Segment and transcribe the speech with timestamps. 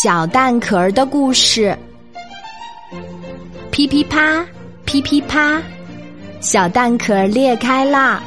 [0.00, 1.76] 小蛋壳的故事。
[3.72, 4.46] 噼噼啪，
[4.84, 5.60] 噼噼啪，
[6.40, 8.22] 小蛋壳裂开了，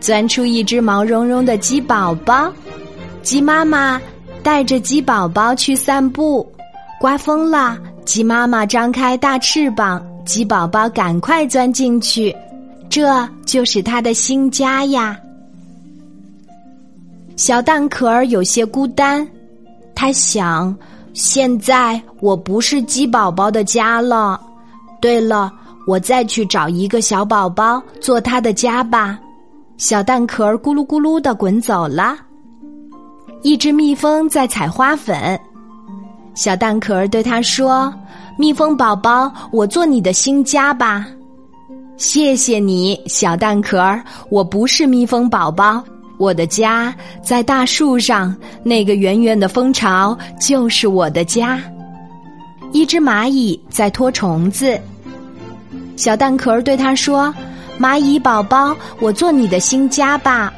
[0.00, 2.50] 钻出一只毛茸茸的鸡宝宝。
[3.20, 4.00] 鸡妈妈
[4.42, 6.50] 带着鸡宝宝去散步，
[6.98, 7.76] 刮风了，
[8.06, 12.34] 鸡妈妈张开大翅膀，鸡宝宝赶快钻进去，
[12.88, 15.20] 这就是它的新家呀。
[17.36, 19.28] 小蛋壳有些孤单，
[19.94, 20.74] 他想。
[21.12, 24.40] 现在我不是鸡宝宝的家了。
[25.00, 25.52] 对了，
[25.86, 29.18] 我再去找一个小宝宝做他的家吧。
[29.76, 32.16] 小蛋壳儿咕噜咕噜的滚走了。
[33.42, 35.40] 一只蜜蜂在采花粉，
[36.34, 37.92] 小蛋壳儿对他说
[38.36, 41.06] ：“蜜蜂宝宝，我做你的新家吧。”
[41.96, 44.02] 谢谢你，小蛋壳儿。
[44.30, 45.82] 我不是蜜蜂宝宝。
[46.20, 51.58] 我的家在大树上，那个圆圆的蜂巢就是我的家。
[52.72, 54.78] 一只蚂蚁在拖虫子，
[55.96, 57.34] 小蛋壳儿对他说
[57.80, 60.52] ：“蚂蚁宝宝，我做你的新家吧。”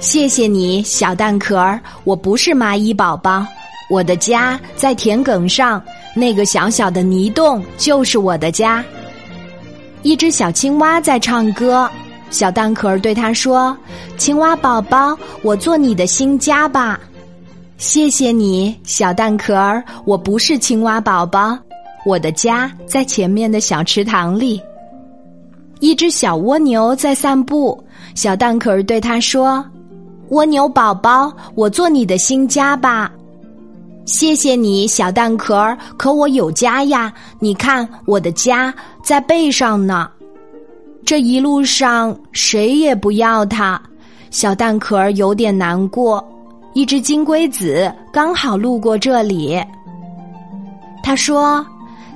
[0.00, 1.80] 谢谢你，小蛋壳儿。
[2.02, 3.46] 我不是蚂蚁宝宝，
[3.88, 5.80] 我的家在田埂上，
[6.16, 8.84] 那个小小的泥洞就是我的家。
[10.02, 11.88] 一只小青蛙在唱歌。
[12.34, 13.76] 小蛋壳儿对他说
[14.18, 16.98] ：“青蛙宝宝，我做你的新家吧。”
[17.78, 19.80] 谢谢你，小蛋壳儿。
[20.04, 21.56] 我不是青蛙宝宝，
[22.04, 24.60] 我的家在前面的小池塘里。
[25.78, 27.80] 一只小蜗牛在散步，
[28.16, 29.64] 小蛋壳儿对他说
[30.30, 33.12] ：“蜗牛宝宝，我做你的新家吧。”
[34.06, 35.78] 谢谢你，小蛋壳儿。
[35.96, 40.10] 可我有家呀，你看我的家在背上呢。
[41.06, 43.80] 这一路上谁也不要它，
[44.30, 46.24] 小蛋壳儿有点难过。
[46.72, 49.62] 一只金龟子刚好路过这里，
[51.02, 51.64] 他说：“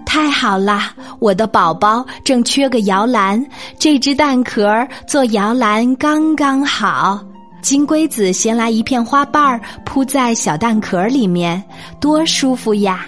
[0.05, 0.81] 太好了，
[1.20, 3.44] 我的宝宝正缺个摇篮，
[3.78, 7.21] 这只蛋壳儿做摇篮刚刚好。”
[7.60, 11.62] 金龟子衔来一片花瓣儿，铺在小蛋壳里面，
[12.00, 13.06] 多舒服呀！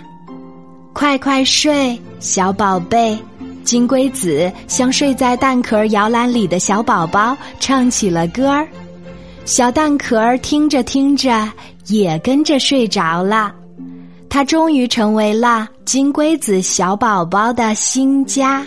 [0.92, 3.16] 快快睡，小宝贝。
[3.62, 8.66] 金龟子像睡在蛋壳摇篮里的小宝宝唱起了歌儿，
[9.44, 11.48] 小蛋壳听着听着
[11.86, 13.52] 也跟着睡着了，
[14.28, 18.66] 它终于成为了金龟子小宝宝的新家。